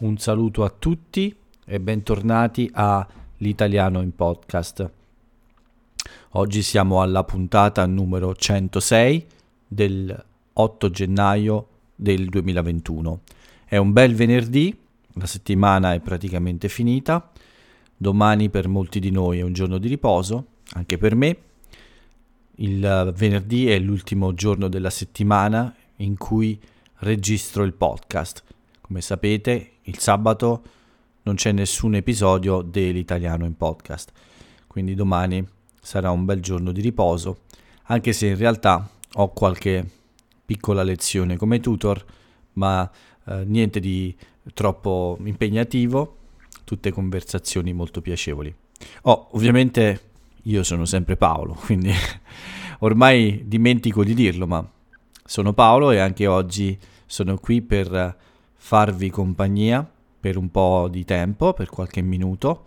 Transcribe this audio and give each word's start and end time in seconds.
un 0.00 0.16
saluto 0.16 0.64
a 0.64 0.70
tutti 0.70 1.34
e 1.66 1.80
bentornati 1.80 2.70
a 2.72 3.06
L'Italiano 3.38 4.00
in 4.00 4.14
Podcast. 4.14 4.90
Oggi 6.30 6.62
siamo 6.62 7.02
alla 7.02 7.22
puntata 7.24 7.84
numero 7.84 8.34
106 8.34 9.26
del 9.66 10.24
8 10.54 10.90
gennaio 10.90 11.66
del 11.94 12.30
2021. 12.30 13.20
È 13.66 13.76
un 13.76 13.92
bel 13.92 14.14
venerdì, 14.14 14.74
la 15.14 15.26
settimana 15.26 15.92
è 15.92 16.00
praticamente 16.00 16.68
finita, 16.68 17.30
domani 17.94 18.48
per 18.48 18.68
molti 18.68 19.00
di 19.00 19.10
noi 19.10 19.40
è 19.40 19.42
un 19.42 19.52
giorno 19.52 19.76
di 19.76 19.88
riposo, 19.88 20.46
anche 20.72 20.96
per 20.96 21.14
me. 21.14 21.36
Il 22.56 23.12
venerdì 23.14 23.68
è 23.68 23.78
l'ultimo 23.78 24.32
giorno 24.32 24.68
della 24.68 24.90
settimana 24.90 25.74
in 25.96 26.16
cui 26.16 26.58
registro 27.00 27.64
il 27.64 27.74
podcast. 27.74 28.44
Come 28.90 29.02
sapete, 29.02 29.74
il 29.82 30.00
sabato 30.00 30.62
non 31.22 31.36
c'è 31.36 31.52
nessun 31.52 31.94
episodio 31.94 32.60
dell'italiano 32.60 33.44
in 33.44 33.56
podcast, 33.56 34.10
quindi 34.66 34.96
domani 34.96 35.46
sarà 35.80 36.10
un 36.10 36.24
bel 36.24 36.40
giorno 36.40 36.72
di 36.72 36.80
riposo, 36.80 37.42
anche 37.84 38.12
se 38.12 38.26
in 38.26 38.36
realtà 38.36 38.90
ho 39.12 39.28
qualche 39.32 39.88
piccola 40.44 40.82
lezione 40.82 41.36
come 41.36 41.60
tutor, 41.60 42.04
ma 42.54 42.90
eh, 43.26 43.44
niente 43.44 43.78
di 43.78 44.12
troppo 44.54 45.16
impegnativo, 45.22 46.16
tutte 46.64 46.90
conversazioni 46.90 47.72
molto 47.72 48.00
piacevoli. 48.00 48.52
Oh, 49.02 49.28
ovviamente 49.34 50.00
io 50.42 50.64
sono 50.64 50.84
sempre 50.84 51.16
Paolo, 51.16 51.54
quindi 51.64 51.92
ormai 52.80 53.44
dimentico 53.46 54.02
di 54.02 54.14
dirlo, 54.14 54.48
ma 54.48 54.68
sono 55.24 55.52
Paolo 55.52 55.92
e 55.92 55.98
anche 55.98 56.26
oggi 56.26 56.76
sono 57.06 57.38
qui 57.38 57.62
per 57.62 58.28
farvi 58.62 59.08
compagnia 59.08 59.90
per 60.20 60.36
un 60.36 60.50
po' 60.50 60.86
di 60.88 61.04
tempo, 61.04 61.54
per 61.54 61.70
qualche 61.70 62.02
minuto. 62.02 62.66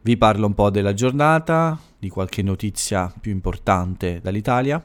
Vi 0.00 0.16
parlo 0.16 0.46
un 0.46 0.54
po' 0.54 0.68
della 0.68 0.94
giornata, 0.94 1.78
di 1.96 2.08
qualche 2.08 2.42
notizia 2.42 3.10
più 3.20 3.30
importante 3.30 4.20
dall'Italia, 4.20 4.84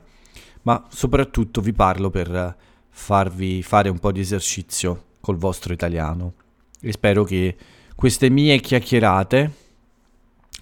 ma 0.62 0.86
soprattutto 0.90 1.60
vi 1.60 1.74
parlo 1.74 2.12
per 2.12 2.56
farvi 2.88 3.64
fare 3.64 3.90
un 3.90 3.98
po' 3.98 4.12
di 4.12 4.20
esercizio 4.20 5.06
col 5.20 5.38
vostro 5.38 5.74
italiano. 5.74 6.34
E 6.80 6.92
spero 6.92 7.24
che 7.24 7.58
queste 7.96 8.30
mie 8.30 8.60
chiacchierate, 8.60 9.52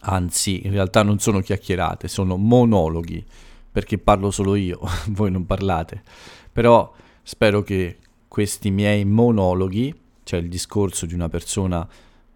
anzi 0.02 0.66
in 0.66 0.72
realtà 0.72 1.04
non 1.04 1.20
sono 1.20 1.42
chiacchierate, 1.42 2.08
sono 2.08 2.38
monologhi, 2.38 3.24
perché 3.70 3.98
parlo 3.98 4.32
solo 4.32 4.56
io, 4.56 4.80
voi 5.10 5.32
non 5.32 5.46
parlate, 5.46 6.02
però 6.52 6.92
spero 7.22 7.62
che 7.62 7.98
questi 8.36 8.70
miei 8.70 9.06
monologhi 9.06 9.96
cioè 10.26 10.42
il 10.42 10.50
discorso 10.50 11.06
di 11.06 11.14
una 11.14 11.30
persona 11.30 11.88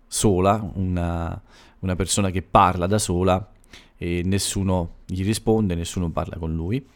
sola, 0.07 0.65
una, 0.75 1.41
una 1.79 1.95
persona 1.97 2.29
che 2.29 2.41
parla 2.41 2.87
da 2.87 2.97
sola 2.97 3.51
e 3.97 4.21
nessuno 4.23 4.99
gli 5.05 5.25
risponde, 5.25 5.75
nessuno 5.75 6.09
parla 6.09 6.37
con 6.37 6.55
lui. 6.55 6.87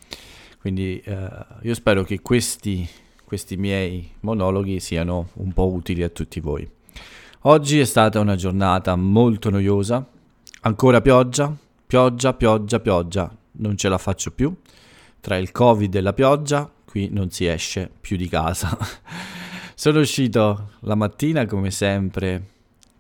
Quindi 0.58 1.02
eh, 1.04 1.30
io 1.64 1.74
spero 1.74 2.04
che 2.04 2.22
questi, 2.22 2.88
questi 3.26 3.58
miei 3.58 4.10
monologhi 4.22 4.80
siano 4.80 5.32
un 5.34 5.52
po' 5.52 5.70
utili 5.70 6.04
a 6.04 6.10
tutti 6.10 6.40
voi. 6.40 6.66
Oggi 7.42 7.80
è 7.80 7.86
stata 7.86 8.22
una 8.22 8.36
giornata 8.36 8.96
molto 8.96 9.50
noiosa, 9.50 10.08
ancora 10.62 11.02
pioggia, 11.02 11.54
pioggia, 11.86 12.34
pioggia, 12.34 12.80
pioggia, 12.80 13.38
non 13.54 13.76
ce 13.76 13.90
la 13.90 13.98
faccio 13.98 14.32
più. 14.32 14.56
Tra 15.20 15.36
il 15.36 15.52
covid 15.52 15.94
e 15.94 16.02
la 16.02 16.14
pioggia, 16.14 16.72
qui 16.94 17.10
non 17.10 17.32
si 17.32 17.48
esce 17.48 17.90
più 18.00 18.18
di 18.18 18.28
casa. 18.28 18.78
Sono 19.74 20.00
uscito 20.00 20.74
la 20.82 20.94
mattina 20.94 21.44
come 21.48 21.72
sempre 21.72 22.40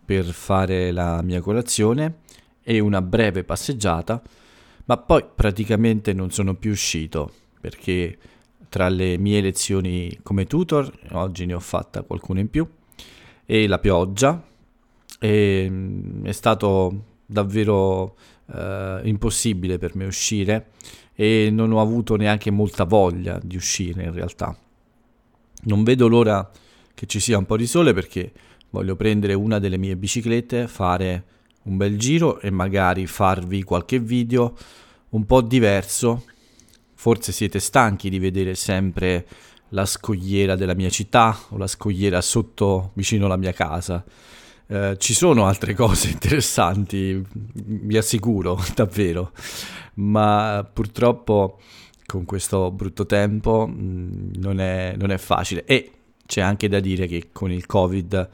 per 0.03 0.25
fare 0.25 0.91
la 0.91 1.22
mia 1.22 1.41
colazione 1.41 2.22
e 2.63 2.79
una 2.79 3.03
breve 3.03 3.44
passeggiata, 3.44 4.19
ma 4.85 4.97
poi 4.97 5.23
praticamente 5.35 6.12
non 6.12 6.31
sono 6.31 6.56
più 6.56 6.72
uscito 6.72 7.31
perché 7.62 8.18
tra 8.68 8.90
le 8.90 9.19
mie 9.19 9.41
lezioni 9.41 10.18
come 10.23 10.47
tutor, 10.47 10.91
oggi 11.12 11.45
ne 11.45 11.53
ho 11.53 11.59
fatta 11.59 12.01
qualcuna 12.01 12.39
in 12.39 12.50
più, 12.50 12.68
e 13.45 13.68
la 13.68 13.78
pioggia, 13.78 14.44
e 15.19 15.68
mm, 15.69 16.25
è 16.25 16.31
stato 16.31 17.03
davvero 17.28 18.16
eh, 18.51 19.01
impossibile 19.03 19.78
per 19.78 19.95
me 19.95 20.06
uscire 20.06 20.72
e 21.16 21.50
non 21.51 21.72
ho 21.72 21.79
avuto 21.79 22.16
neanche 22.16 22.51
molta 22.51 22.84
voglia 22.84 23.40
di 23.41 23.56
uscire 23.56 24.03
in 24.03 24.13
realtà. 24.13 24.56
Non 25.66 25.84
vedo 25.84 26.07
l'ora 26.07 26.50
che 26.94 27.06
ci 27.06 27.19
sia 27.19 27.38
un 27.38 27.46
po' 27.46 27.57
di 27.57 27.68
sole 27.68 27.94
perché 27.94 28.31
voglio 28.72 28.96
prendere 28.96 29.34
una 29.34 29.59
delle 29.59 29.78
mie 29.78 29.96
biciclette, 29.96 30.68
fare 30.68 31.25
un 31.63 31.78
bel 31.78 31.97
giro 31.97 32.40
e 32.40 32.50
magari 32.50 33.07
farvi 33.07 33.63
qualche 33.63 34.00
video 34.00 34.56
un 35.09 35.25
po' 35.25 35.41
diverso. 35.41 36.25
Forse 36.96 37.31
siete 37.31 37.59
stanchi 37.59 38.09
di 38.09 38.19
vedere 38.19 38.56
sempre 38.56 39.25
la 39.69 39.85
scogliera 39.85 40.56
della 40.56 40.75
mia 40.75 40.90
città 40.90 41.38
o 41.50 41.57
la 41.57 41.68
scogliera 41.68 42.22
sotto 42.22 42.91
vicino 42.94 43.25
alla 43.25 43.38
mia 43.38 43.51
casa. 43.51 44.03
Eh, 44.68 44.96
ci 44.97 45.13
sono 45.13 45.46
altre 45.46 45.74
cose 45.75 46.09
interessanti, 46.09 47.24
vi 47.53 47.97
assicuro, 47.97 48.59
davvero, 48.74 49.31
ma 49.96 50.68
purtroppo 50.72 51.59
con 52.06 52.25
questo 52.25 52.72
brutto 52.72 53.06
tempo 53.06 53.68
mm, 53.68 54.34
non, 54.35 54.59
è, 54.59 54.96
non 54.97 55.12
è 55.12 55.18
facile. 55.18 55.66
E 55.66 55.91
c'è 56.25 56.41
anche 56.41 56.68
da 56.68 56.79
dire 56.79 57.07
che 57.07 57.29
con 57.31 57.51
il 57.51 57.66
Covid 57.66 58.29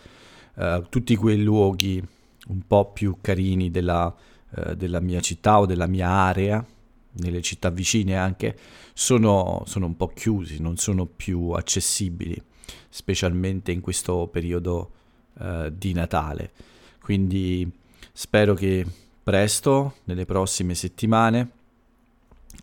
eh, 0.55 0.83
tutti 0.89 1.15
quei 1.15 1.41
luoghi 1.41 2.01
un 2.47 2.61
po' 2.65 2.91
più 2.91 3.17
carini 3.21 3.71
della, 3.71 4.13
eh, 4.55 4.75
della, 4.75 4.99
mia 4.99 5.19
città 5.21 5.59
o 5.59 5.65
della 5.65 5.87
mia 5.87 6.07
area, 6.07 6.63
nelle 7.13 7.41
città 7.41 7.69
vicine 7.69 8.17
anche, 8.17 8.57
sono, 8.93 9.63
sono 9.65 9.85
un 9.85 9.95
po' 9.95 10.07
chiusi, 10.07 10.61
non 10.61 10.77
sono 10.77 11.05
più 11.05 11.49
accessibili, 11.51 12.41
specialmente 12.89 13.71
in 13.71 13.81
questo 13.81 14.27
periodo 14.27 14.91
eh, 15.39 15.71
di 15.75 15.93
Natale. 15.93 16.51
Quindi 17.01 17.69
spero 18.11 18.53
che 18.53 18.85
presto, 19.23 19.95
nelle 20.05 20.25
prossime 20.25 20.75
settimane, 20.75 21.49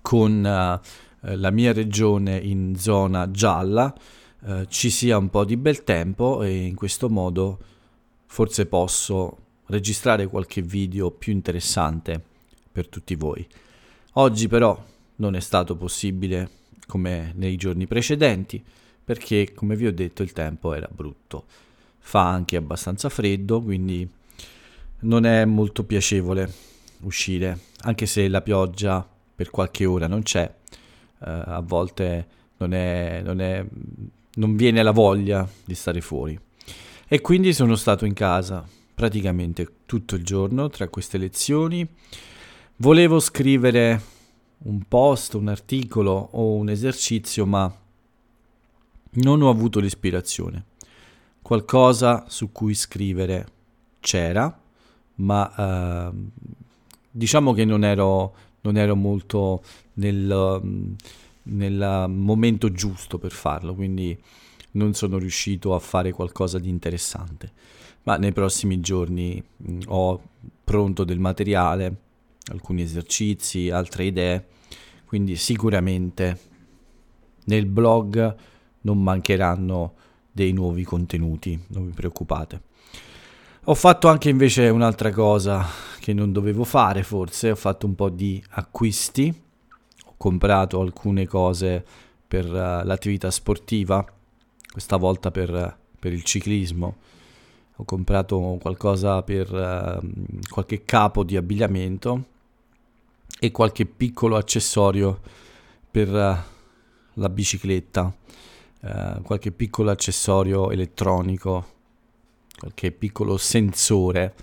con 0.02 0.38
uh, 0.38 1.34
la 1.34 1.50
mia 1.50 1.72
regione 1.72 2.38
in 2.38 2.76
zona 2.76 3.30
gialla, 3.30 3.94
eh, 4.46 4.66
ci 4.68 4.90
sia 4.90 5.18
un 5.18 5.28
po' 5.28 5.44
di 5.44 5.56
bel 5.56 5.82
tempo 5.82 6.42
e 6.42 6.66
in 6.66 6.76
questo 6.76 7.08
modo 7.08 7.58
forse 8.26 8.66
posso 8.66 9.38
registrare 9.66 10.28
qualche 10.28 10.62
video 10.62 11.10
più 11.10 11.32
interessante 11.32 12.22
per 12.70 12.88
tutti 12.88 13.14
voi. 13.16 13.46
Oggi 14.14 14.46
però 14.46 14.80
non 15.16 15.34
è 15.34 15.40
stato 15.40 15.74
possibile 15.76 16.50
come 16.86 17.32
nei 17.34 17.56
giorni 17.56 17.86
precedenti 17.86 18.62
perché 19.04 19.52
come 19.52 19.74
vi 19.74 19.86
ho 19.86 19.92
detto 19.92 20.22
il 20.22 20.32
tempo 20.32 20.74
era 20.74 20.88
brutto. 20.90 21.44
Fa 22.06 22.28
anche 22.28 22.54
abbastanza 22.54 23.08
freddo, 23.08 23.60
quindi 23.60 24.08
non 25.00 25.26
è 25.26 25.44
molto 25.44 25.82
piacevole 25.82 26.52
uscire, 27.00 27.58
anche 27.80 28.06
se 28.06 28.28
la 28.28 28.42
pioggia 28.42 29.04
per 29.34 29.50
qualche 29.50 29.84
ora 29.86 30.06
non 30.06 30.22
c'è, 30.22 30.44
eh, 30.44 31.30
a 31.44 31.60
volte 31.66 32.26
non 32.58 32.72
è, 32.72 33.22
non 33.24 33.40
è 33.40 33.66
non 34.36 34.54
viene 34.54 34.84
la 34.84 34.92
voglia 34.92 35.48
di 35.64 35.74
stare 35.74 36.00
fuori. 36.00 36.38
E 37.08 37.20
quindi 37.20 37.52
sono 37.52 37.74
stato 37.74 38.04
in 38.04 38.14
casa 38.14 38.64
praticamente 38.94 39.68
tutto 39.84 40.14
il 40.14 40.22
giorno 40.22 40.68
tra 40.68 40.86
queste 40.86 41.18
lezioni. 41.18 41.84
Volevo 42.76 43.18
scrivere 43.18 44.00
un 44.58 44.82
post, 44.86 45.34
un 45.34 45.48
articolo 45.48 46.28
o 46.32 46.54
un 46.54 46.68
esercizio, 46.68 47.46
ma 47.46 47.72
non 49.10 49.42
ho 49.42 49.50
avuto 49.50 49.80
l'ispirazione. 49.80 50.64
Qualcosa 51.46 52.24
su 52.26 52.50
cui 52.50 52.74
scrivere 52.74 53.46
c'era, 54.00 54.60
ma 55.16 55.54
eh, 55.54 56.10
diciamo 57.08 57.52
che 57.52 57.64
non 57.64 57.84
ero, 57.84 58.34
non 58.62 58.76
ero 58.76 58.96
molto 58.96 59.62
nel 59.94 60.66
nel 61.46 62.06
momento 62.08 62.72
giusto 62.72 63.18
per 63.18 63.30
farlo, 63.30 63.74
quindi 63.74 64.18
non 64.72 64.94
sono 64.94 65.18
riuscito 65.18 65.74
a 65.74 65.78
fare 65.78 66.12
qualcosa 66.12 66.58
di 66.58 66.68
interessante. 66.68 67.52
Ma 68.02 68.16
nei 68.16 68.32
prossimi 68.32 68.80
giorni 68.80 69.40
mh, 69.56 69.72
mm, 69.72 69.80
ho 69.86 70.20
pronto 70.64 71.04
del 71.04 71.18
materiale, 71.18 71.96
alcuni 72.50 72.82
esercizi, 72.82 73.70
altre 73.70 74.04
idee, 74.04 74.46
quindi 75.04 75.36
sicuramente 75.36 76.38
nel 77.44 77.66
blog 77.66 78.36
non 78.80 79.00
mancheranno 79.00 79.94
dei 80.36 80.52
nuovi 80.52 80.84
contenuti, 80.84 81.58
non 81.68 81.86
vi 81.86 81.92
preoccupate. 81.92 82.60
Ho 83.64 83.74
fatto 83.74 84.08
anche 84.08 84.28
invece 84.28 84.68
un'altra 84.68 85.10
cosa 85.10 85.66
che 85.98 86.12
non 86.12 86.30
dovevo 86.30 86.62
fare 86.62 87.02
forse, 87.02 87.52
ho 87.52 87.56
fatto 87.56 87.86
un 87.86 87.94
po' 87.94 88.10
di 88.10 88.44
acquisti 88.50 89.34
comprato 90.18 90.80
alcune 90.80 91.26
cose 91.26 91.82
per 92.28 92.44
uh, 92.44 92.84
l'attività 92.84 93.30
sportiva, 93.30 94.04
questa 94.70 94.98
volta 94.98 95.30
per, 95.30 95.78
per 95.98 96.12
il 96.12 96.22
ciclismo. 96.22 96.96
ho 97.76 97.84
comprato 97.84 98.58
qualcosa 98.60 99.22
per 99.22 99.50
uh, 99.50 100.06
qualche 100.50 100.84
capo 100.84 101.24
di 101.24 101.38
abbigliamento 101.38 102.24
e 103.40 103.50
qualche 103.50 103.86
piccolo 103.86 104.36
accessorio 104.36 105.18
per 105.90 106.08
uh, 106.10 106.36
la 107.14 107.28
bicicletta, 107.30 108.14
uh, 108.86 109.22
qualche 109.22 109.50
piccolo 109.52 109.90
accessorio 109.90 110.70
elettronico, 110.70 111.74
qualche 112.58 112.92
piccolo 112.92 113.36
sensore 113.36 114.34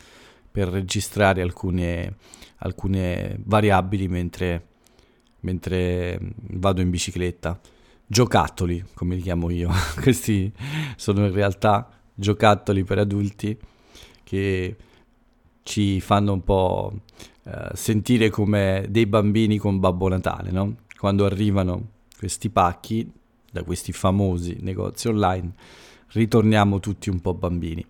per 0.51 0.67
registrare 0.67 1.41
alcune, 1.41 2.15
alcune 2.57 3.39
variabili 3.43 4.07
mentre, 4.07 4.67
mentre 5.41 6.19
vado 6.51 6.81
in 6.81 6.89
bicicletta. 6.89 7.59
Giocattoli, 8.05 8.83
come 8.93 9.15
li 9.15 9.21
chiamo 9.21 9.49
io. 9.49 9.71
Questi 9.99 10.51
sono 10.95 11.25
in 11.25 11.33
realtà 11.33 11.89
giocattoli 12.13 12.83
per 12.83 12.99
adulti 12.99 13.57
che 14.23 14.75
ci 15.63 15.99
fanno 16.01 16.33
un 16.33 16.43
po' 16.43 16.93
eh, 17.45 17.69
sentire 17.73 18.29
come 18.29 18.85
dei 18.89 19.05
bambini 19.05 19.57
con 19.57 19.79
Babbo 19.79 20.07
Natale, 20.09 20.51
no? 20.51 20.75
Quando 20.97 21.25
arrivano 21.25 21.89
questi 22.17 22.49
pacchi 22.49 23.11
da 23.53 23.63
questi 23.63 23.91
famosi 23.91 24.57
negozi 24.61 25.09
online, 25.09 25.53
ritorniamo 26.13 26.79
tutti 26.79 27.11
un 27.11 27.21
po' 27.21 27.35
bambini. 27.35 27.85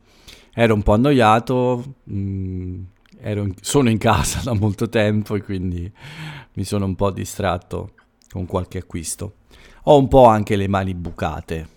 Ero 0.53 0.73
un 0.73 0.83
po' 0.83 0.91
annoiato, 0.91 1.95
mh, 2.03 2.15
mm, 2.15 2.83
in, 3.21 3.53
sono 3.61 3.89
in 3.89 3.97
casa 3.97 4.41
da 4.43 4.53
molto 4.53 4.89
tempo 4.89 5.35
e 5.35 5.41
quindi 5.41 5.89
mi 6.55 6.63
sono 6.65 6.83
un 6.83 6.95
po' 6.95 7.11
distratto 7.11 7.93
con 8.29 8.45
qualche 8.45 8.79
acquisto. 8.79 9.35
Ho 9.83 9.97
un 9.97 10.09
po' 10.09 10.25
anche 10.25 10.57
le 10.57 10.67
mani 10.67 10.93
bucate 10.93 11.67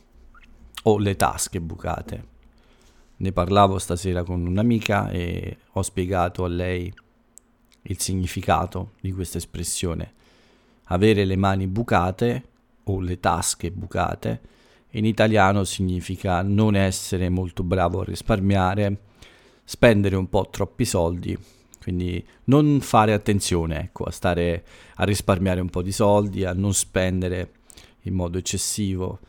o 0.83 0.99
le 0.99 1.15
tasche 1.15 1.61
bucate. 1.61 2.25
Ne 3.19 3.33
parlavo 3.33 3.79
stasera 3.79 4.25
con 4.25 4.45
un'amica 4.45 5.11
e 5.11 5.59
ho 5.71 5.83
spiegato 5.83 6.43
a 6.43 6.49
lei 6.49 6.93
il 7.83 8.01
significato 8.01 8.95
di 9.01 9.13
questa 9.13 9.39
espressione. 9.39 10.13
Avere 10.87 11.25
le 11.25 11.37
mani 11.37 11.69
bucate 11.69 12.49
o 12.89 13.01
le 13.01 13.21
tasche 13.21 13.71
bucate 13.71 14.55
in 14.97 15.05
italiano 15.05 15.65
significa 15.65 16.43
non 16.43 16.75
essere 16.75 17.29
molto 17.29 17.63
bravo 17.63 18.01
a 18.01 18.05
risparmiare, 18.05 19.01
spendere 19.65 20.17
un 20.17 20.29
po' 20.29 20.49
troppi 20.51 20.85
soldi, 20.85 21.37
quindi 21.83 22.25
non 22.45 22.81
fare 22.81 23.13
attenzione 23.13 23.81
ecco, 23.81 24.05
a 24.05 24.11
stare 24.11 24.65
a 24.95 25.05
risparmiare 25.05 25.61
un 25.61 25.69
po' 25.69 25.83
di 25.83 25.93
soldi, 25.93 26.45
a 26.45 26.53
non 26.53 26.73
spendere 26.73 27.51
in 28.03 28.15
modo 28.15 28.39
eccessivo 28.39 29.21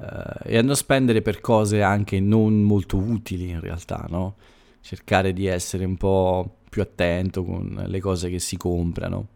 eh, 0.00 0.54
e 0.54 0.58
a 0.58 0.62
non 0.62 0.74
spendere 0.74 1.22
per 1.22 1.40
cose 1.40 1.82
anche 1.82 2.18
non 2.18 2.60
molto 2.62 2.96
utili 2.96 3.50
in 3.50 3.60
realtà, 3.60 4.06
no? 4.08 4.36
Cercare 4.80 5.32
di 5.32 5.46
essere 5.46 5.84
un 5.84 5.96
po' 5.96 6.56
più 6.68 6.82
attento 6.82 7.44
con 7.44 7.84
le 7.86 8.00
cose 8.00 8.28
che 8.28 8.40
si 8.40 8.56
comprano, 8.56 9.28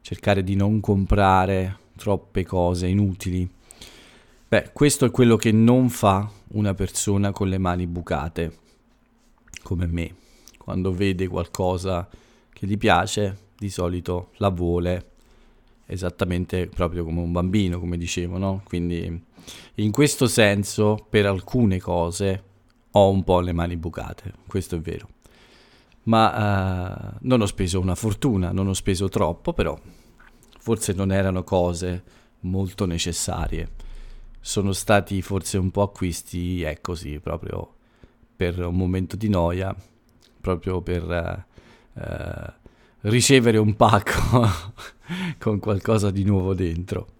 cercare 0.00 0.42
di 0.42 0.56
non 0.56 0.80
comprare 0.80 1.79
troppe 2.00 2.46
cose 2.46 2.86
inutili. 2.86 3.48
Beh, 4.48 4.70
questo 4.72 5.04
è 5.04 5.10
quello 5.10 5.36
che 5.36 5.52
non 5.52 5.90
fa 5.90 6.28
una 6.54 6.72
persona 6.72 7.30
con 7.30 7.48
le 7.48 7.58
mani 7.58 7.86
bucate, 7.86 8.56
come 9.62 9.86
me. 9.86 10.14
Quando 10.56 10.92
vede 10.92 11.28
qualcosa 11.28 12.08
che 12.50 12.66
gli 12.66 12.78
piace, 12.78 13.48
di 13.56 13.68
solito 13.68 14.30
la 14.38 14.48
vuole 14.48 15.08
esattamente 15.84 16.68
proprio 16.68 17.04
come 17.04 17.20
un 17.20 17.32
bambino, 17.32 17.78
come 17.78 17.98
dicevo, 17.98 18.38
no? 18.38 18.62
Quindi 18.64 19.22
in 19.74 19.90
questo 19.92 20.26
senso, 20.26 21.06
per 21.08 21.26
alcune 21.26 21.78
cose, 21.78 22.44
ho 22.92 23.10
un 23.10 23.22
po' 23.22 23.40
le 23.40 23.52
mani 23.52 23.76
bucate, 23.76 24.32
questo 24.46 24.76
è 24.76 24.80
vero. 24.80 25.08
Ma 26.04 27.12
uh, 27.12 27.16
non 27.20 27.42
ho 27.42 27.46
speso 27.46 27.78
una 27.78 27.94
fortuna, 27.94 28.52
non 28.52 28.68
ho 28.68 28.72
speso 28.72 29.08
troppo, 29.08 29.52
però 29.52 29.78
forse 30.60 30.92
non 30.92 31.10
erano 31.10 31.42
cose 31.42 32.02
molto 32.40 32.84
necessarie. 32.86 33.68
Sono 34.40 34.72
stati 34.72 35.20
forse 35.22 35.58
un 35.58 35.70
po' 35.70 35.82
acquisti, 35.82 36.62
è 36.62 36.80
così, 36.80 37.18
proprio 37.18 37.74
per 38.36 38.58
un 38.60 38.76
momento 38.76 39.16
di 39.16 39.28
noia, 39.28 39.74
proprio 40.40 40.80
per 40.80 41.02
uh, 41.04 42.00
uh, 42.00 42.52
ricevere 43.02 43.58
un 43.58 43.74
pacco 43.74 44.46
con 45.38 45.58
qualcosa 45.58 46.10
di 46.10 46.24
nuovo 46.24 46.54
dentro. 46.54 47.14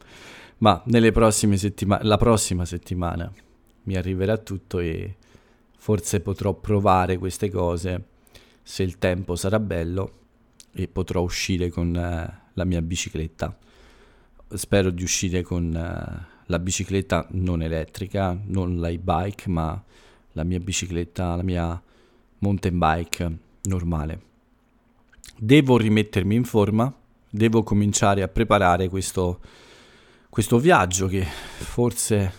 Ma 0.59 0.81
nelle 0.87 1.11
prossime 1.11 1.57
settimane, 1.57 2.05
la 2.05 2.19
prossima 2.19 2.67
settimana 2.67 3.31
mi 3.85 3.97
arriverà 3.97 4.37
tutto 4.37 4.79
e 4.79 5.17
forse 5.77 6.21
potrò 6.21 6.53
provare 6.53 7.17
queste 7.17 7.51
cose 7.51 8.05
se 8.63 8.83
il 8.83 8.99
tempo 8.99 9.35
sarà 9.35 9.59
bello 9.59 10.19
e 10.73 10.89
potrò 10.89 11.23
uscire 11.23 11.71
con 11.71 11.95
uh, 11.95 12.40
la 12.55 12.65
mia 12.65 12.83
bicicletta. 12.83 13.57
Spero 14.49 14.91
di 14.91 15.03
uscire 15.03 15.43
con 15.43 15.67
uh, 15.67 16.43
la 16.47 16.59
bicicletta 16.59 17.27
non 17.31 17.63
elettrica, 17.63 18.39
non 18.47 18.81
bike, 19.01 19.49
ma 19.49 19.83
la 20.33 20.45
mia 20.45 20.59
bicicletta, 20.59 21.37
la 21.37 21.43
mia 21.43 21.83
mountain 22.39 22.79
bike 22.79 23.39
normale. 23.63 24.23
Devo 25.37 25.77
rimettermi 25.77 26.35
in 26.35 26.45
forma, 26.45 26.93
devo 27.31 27.63
cominciare 27.63 28.23
a 28.23 28.29
preparare 28.29 28.89
questo 28.89 29.41
questo 30.31 30.61
viaggio 30.61 31.09
che 31.09 31.25
forse 31.25 32.33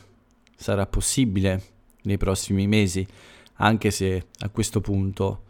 sarà 0.56 0.86
possibile 0.88 1.62
nei 2.04 2.18
prossimi 2.18 2.66
mesi, 2.66 3.06
anche 3.56 3.92
se 3.92 4.28
a 4.40 4.50
questo 4.50 4.80
punto 4.80 5.44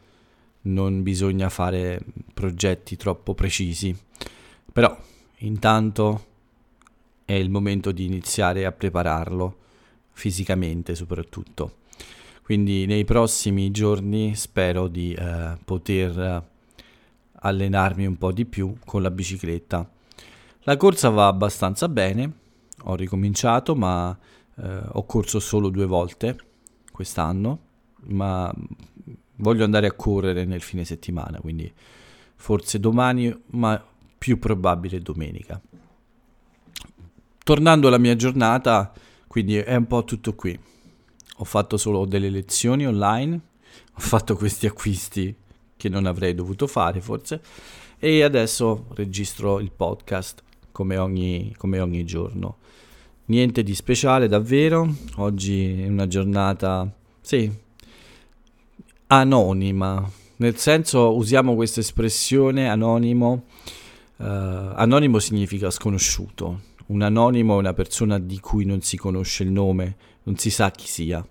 non 0.64 1.04
bisogna 1.04 1.50
fare 1.50 2.04
progetti 2.34 2.98
troppo 2.98 3.36
precisi. 3.36 3.96
Però 4.71 4.97
intanto 5.39 6.25
è 7.25 7.33
il 7.33 7.50
momento 7.50 7.91
di 7.91 8.06
iniziare 8.06 8.65
a 8.65 8.71
prepararlo 8.71 9.57
fisicamente 10.12 10.95
soprattutto. 10.95 11.79
Quindi 12.44 12.85
nei 12.85 13.06
prossimi 13.06 13.71
giorni 13.71 14.35
spero 14.35 14.88
di 14.88 15.13
eh, 15.13 15.57
poter 15.63 16.50
allenarmi 17.44 18.06
un 18.06 18.18
po' 18.18 18.31
di 18.31 18.45
più 18.45 18.75
con 18.85 19.01
la 19.01 19.09
bicicletta 19.12 19.89
la 20.65 20.77
corsa 20.77 21.09
va 21.09 21.25
abbastanza 21.25 21.90
bene, 21.90 22.31
ho 22.83 22.94
ricominciato 22.94 23.75
ma 23.75 24.16
eh, 24.57 24.80
ho 24.92 25.06
corso 25.06 25.40
solo 25.40 25.69
due 25.69 25.87
volte 25.87 26.37
quest'anno, 26.92 27.59
ma 28.09 28.54
voglio 29.37 29.63
andare 29.63 29.87
a 29.87 29.94
correre 29.94 30.45
nel 30.45 30.61
fine 30.61 30.85
settimana, 30.85 31.40
quindi 31.40 31.71
forse 32.35 32.80
domani, 32.80 33.35
ma 33.54 33.83
più 34.21 34.37
probabile 34.37 34.99
domenica. 34.99 35.59
Tornando 37.44 37.87
alla 37.87 37.97
mia 37.97 38.16
giornata, 38.16 38.94
quindi 39.25 39.56
è 39.56 39.73
un 39.73 39.87
po' 39.87 40.04
tutto 40.04 40.35
qui. 40.35 40.56
Ho 41.37 41.44
fatto 41.44 41.75
solo 41.75 42.06
delle 42.06 42.30
lezioni 42.30 42.85
online, 42.85 43.33
ho 43.95 43.99
fatto 43.99 44.35
questi 44.35 44.68
acquisti 44.68 45.35
che 45.75 45.90
non 45.90 46.06
avrei 46.06 46.35
dovuto 46.35 46.68
fare 46.68 47.01
forse 47.01 47.42
e 47.97 48.21
adesso 48.21 48.85
registro 48.94 49.59
il 49.59 49.71
podcast 49.71 50.44
come 50.71 50.97
ogni, 50.97 51.56
come 51.57 51.80
ogni 51.80 52.06
giorno. 52.06 52.57
Niente 53.25 53.63
di 53.63 53.73
speciale 53.73 54.28
davvero, 54.28 54.87
oggi 55.16 55.81
è 55.81 55.87
una 55.87 56.06
giornata, 56.06 56.87
sì, 57.21 57.51
anonima, 59.07 60.07
nel 60.35 60.57
senso 60.57 61.16
usiamo 61.16 61.56
questa 61.56 61.80
espressione 61.80 62.69
anonimo, 62.69 63.45
anonimo 64.25 65.19
significa 65.19 65.69
sconosciuto, 65.69 66.61
un 66.87 67.01
anonimo 67.01 67.56
è 67.56 67.59
una 67.59 67.73
persona 67.73 68.19
di 68.19 68.40
cui 68.40 68.66
non 68.66 68.81
si 68.81 68.97
conosce 68.97 69.44
il 69.44 69.51
nome, 69.51 69.95
non 70.23 70.37
si 70.37 70.49
sa 70.49 70.71
chi 70.71 70.87
sia. 70.87 71.25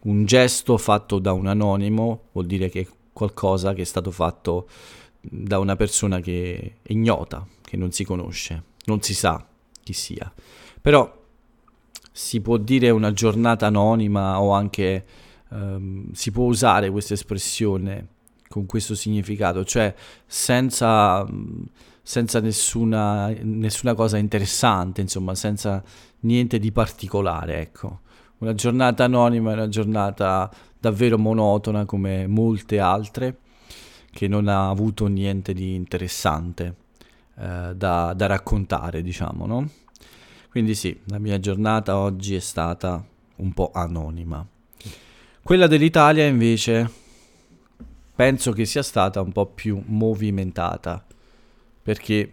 Un 0.00 0.24
gesto 0.24 0.76
fatto 0.78 1.18
da 1.18 1.32
un 1.32 1.46
anonimo 1.46 2.28
vuol 2.32 2.46
dire 2.46 2.68
che 2.68 2.88
qualcosa 3.12 3.72
che 3.72 3.82
è 3.82 3.84
stato 3.84 4.10
fatto 4.10 4.68
da 5.20 5.58
una 5.58 5.76
persona 5.76 6.20
che 6.20 6.78
è 6.82 6.92
ignota, 6.92 7.46
che 7.62 7.76
non 7.76 7.92
si 7.92 8.04
conosce, 8.04 8.62
non 8.84 9.02
si 9.02 9.14
sa 9.14 9.44
chi 9.82 9.92
sia. 9.92 10.32
Però 10.80 11.24
si 12.12 12.40
può 12.40 12.56
dire 12.56 12.90
una 12.90 13.12
giornata 13.12 13.66
anonima 13.66 14.40
o 14.40 14.52
anche 14.52 15.04
um, 15.48 16.10
si 16.12 16.30
può 16.30 16.44
usare 16.44 16.90
questa 16.90 17.14
espressione 17.14 18.08
con 18.48 18.64
questo 18.64 18.94
significato, 18.94 19.64
cioè 19.64 19.94
senza, 20.24 21.26
senza 22.06 22.38
nessuna, 22.38 23.34
nessuna 23.42 23.94
cosa 23.94 24.16
interessante, 24.16 25.00
insomma, 25.00 25.34
senza 25.34 25.82
niente 26.20 26.60
di 26.60 26.70
particolare, 26.70 27.60
ecco. 27.60 28.02
Una 28.38 28.54
giornata 28.54 29.02
anonima 29.02 29.50
è 29.50 29.54
una 29.54 29.68
giornata 29.68 30.48
davvero 30.78 31.18
monotona 31.18 31.84
come 31.84 32.28
molte 32.28 32.78
altre 32.78 33.38
che 34.12 34.28
non 34.28 34.46
ha 34.46 34.68
avuto 34.68 35.08
niente 35.08 35.52
di 35.52 35.74
interessante 35.74 36.76
eh, 37.38 37.72
da, 37.74 38.14
da, 38.14 38.26
raccontare, 38.26 39.02
diciamo, 39.02 39.46
no? 39.46 39.68
Quindi 40.48 40.76
sì, 40.76 40.96
la 41.06 41.18
mia 41.18 41.40
giornata 41.40 41.98
oggi 41.98 42.36
è 42.36 42.40
stata 42.40 43.04
un 43.36 43.52
po' 43.52 43.72
anonima. 43.74 44.46
Quella 45.42 45.66
dell'Italia 45.66 46.24
invece 46.24 46.88
penso 48.14 48.52
che 48.52 48.64
sia 48.64 48.84
stata 48.84 49.20
un 49.20 49.32
po' 49.32 49.46
più 49.46 49.82
movimentata 49.86 51.04
perché 51.86 52.32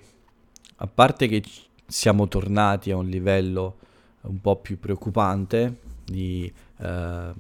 a 0.78 0.88
parte 0.88 1.28
che 1.28 1.44
siamo 1.86 2.28
tornati 2.28 2.90
a 2.90 2.98
un 2.98 3.06
livello 3.06 3.78
un 4.22 4.42
po' 4.42 4.56
più 4.56 4.80
preoccupante 4.80 5.78
di, 6.04 6.52
eh, 6.80 7.34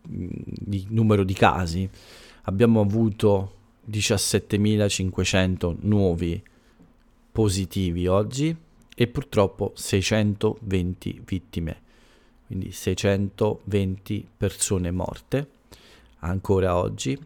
di 0.00 0.86
numero 0.88 1.22
di 1.22 1.34
casi, 1.34 1.86
abbiamo 2.44 2.80
avuto 2.80 3.56
17.500 3.90 5.76
nuovi 5.80 6.42
positivi 7.30 8.06
oggi 8.06 8.56
e 8.96 9.06
purtroppo 9.06 9.72
620 9.74 11.20
vittime, 11.26 11.80
quindi 12.46 12.72
620 12.72 14.26
persone 14.34 14.90
morte 14.90 15.48
ancora 16.20 16.74
oggi 16.74 17.18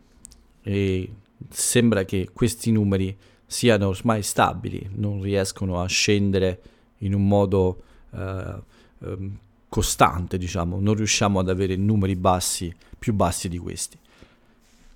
e 0.61 1.12
sembra 1.49 2.05
che 2.05 2.31
questi 2.33 2.73
numeri 2.73 3.17
siano 3.47 3.89
ormai 3.89 4.23
stabili, 4.23 4.91
non 4.95 5.21
riescono 5.21 5.81
a 5.81 5.87
scendere 5.87 6.63
in 6.99 7.15
un 7.15 7.27
modo 7.27 7.83
eh, 8.11 8.63
eh, 9.01 9.31
costante, 9.69 10.39
diciamo, 10.39 10.81
non 10.81 10.95
riusciamo 10.95 11.39
ad 11.39 11.49
avere 11.49 11.77
numeri 11.77 12.17
bassi, 12.17 12.75
più 12.99 13.13
bassi 13.13 13.49
di 13.49 13.59
questi. 13.59 13.99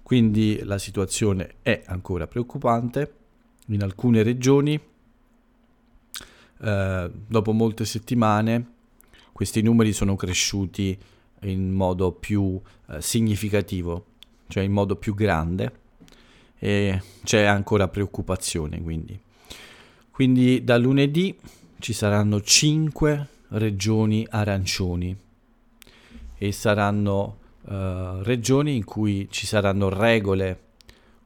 Quindi 0.03 0.61
la 0.63 0.79
situazione 0.79 1.57
è 1.63 1.83
ancora 1.87 2.27
preoccupante. 2.27 3.15
In 3.67 3.83
alcune 3.83 4.23
regioni, 4.23 4.81
eh, 6.61 7.11
dopo 7.27 7.53
molte 7.53 7.85
settimane, 7.85 8.73
questi 9.33 9.61
numeri 9.61 9.93
sono 9.93 10.17
cresciuti 10.17 10.99
in 11.43 11.73
modo 11.73 12.13
più 12.13 12.61
eh, 12.89 13.03
significativo, 13.03 14.07
cioè 14.49 14.63
in 14.63 14.73
modo 14.73 14.97
più 14.97 15.15
grande 15.15 15.87
e 16.59 17.01
c'è 17.23 17.43
ancora 17.43 17.89
preoccupazione 17.89 18.83
quindi. 18.83 19.19
Quindi 20.11 20.65
da 20.65 20.77
lunedì 20.77 21.39
ci 21.79 21.93
saranno 21.93 22.41
5 22.41 23.29
regioni 23.51 24.27
arancioni 24.29 25.17
e 26.37 26.53
saranno 26.53 27.39
uh, 27.63 28.23
regioni 28.23 28.77
in 28.77 28.85
cui 28.85 29.29
ci 29.31 29.47
saranno 29.47 29.89
regole 29.89 30.61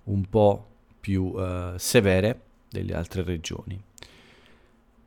un 0.05 0.29
po' 0.29 0.67
più 1.01 1.25
uh, 1.25 1.77
severe 1.77 2.41
delle 2.69 2.95
altre 2.95 3.23
regioni. 3.23 3.81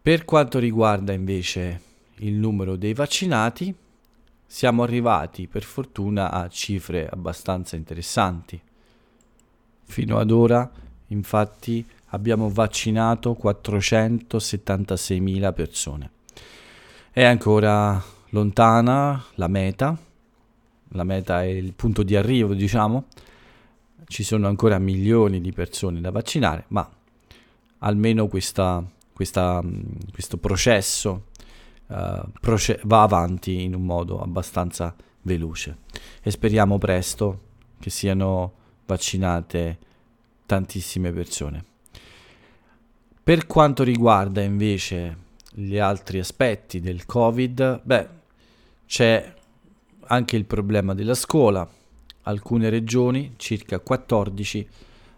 Per 0.01 0.25
quanto 0.25 0.59
riguarda 0.59 1.13
invece 1.13 1.81
il 2.17 2.33
numero 2.33 2.75
dei 2.75 2.93
vaccinati, 2.93 3.73
siamo 4.45 4.83
arrivati 4.83 5.47
per 5.47 5.63
fortuna 5.63 6.31
a 6.31 6.47
cifre 6.47 7.07
abbastanza 7.09 7.75
interessanti. 7.75 8.61
Fino 9.85 10.17
ad 10.17 10.31
ora, 10.31 10.69
infatti, 11.07 11.85
abbiamo 12.07 12.49
vaccinato 12.49 13.37
476.000 13.41 15.53
persone. 15.53 16.11
È 17.11 17.23
ancora 17.23 18.03
lontana 18.29 19.23
la 19.35 19.47
meta, 19.47 19.97
la 20.89 21.03
meta 21.03 21.43
è 21.43 21.45
il 21.45 21.73
punto 21.73 22.03
di 22.03 22.15
arrivo, 22.15 22.53
diciamo. 22.53 23.05
Ci 24.07 24.23
sono 24.23 24.47
ancora 24.47 24.77
milioni 24.77 25.41
di 25.41 25.51
persone 25.51 25.99
da 26.01 26.11
vaccinare, 26.11 26.65
ma 26.69 26.87
almeno 27.79 28.27
questa, 28.27 28.83
questa, 29.13 29.63
questo 30.11 30.37
processo 30.37 31.25
uh, 31.87 32.29
proce- 32.39 32.79
va 32.83 33.01
avanti 33.01 33.63
in 33.63 33.75
un 33.75 33.83
modo 33.83 34.21
abbastanza 34.21 34.95
veloce 35.21 35.77
e 36.21 36.31
speriamo 36.31 36.77
presto 36.77 37.41
che 37.79 37.89
siano 37.89 38.53
vaccinate 38.85 39.77
tantissime 40.45 41.11
persone. 41.11 41.63
Per 43.23 43.47
quanto 43.47 43.83
riguarda 43.83 44.41
invece 44.41 45.17
gli 45.51 45.77
altri 45.77 46.19
aspetti 46.19 46.79
del 46.79 47.05
Covid, 47.05 47.81
beh, 47.83 48.07
c'è 48.85 49.33
anche 50.07 50.35
il 50.35 50.45
problema 50.45 50.93
della 50.93 51.15
scuola. 51.15 51.67
Alcune 52.23 52.69
regioni, 52.69 53.33
circa 53.37 53.79
14, 53.79 54.67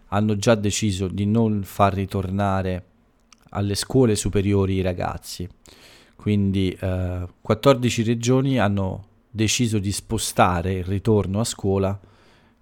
hanno 0.08 0.36
già 0.36 0.54
deciso 0.54 1.08
di 1.08 1.26
non 1.26 1.62
far 1.64 1.92
ritornare 1.92 2.84
alle 3.50 3.74
scuole 3.74 4.16
superiori 4.16 4.74
i 4.74 4.80
ragazzi. 4.80 5.48
Quindi 6.16 6.76
eh, 6.80 7.26
14 7.40 8.02
regioni 8.02 8.58
hanno 8.58 9.06
deciso 9.30 9.78
di 9.78 9.92
spostare 9.92 10.72
il 10.74 10.84
ritorno 10.84 11.40
a 11.40 11.44
scuola 11.44 11.98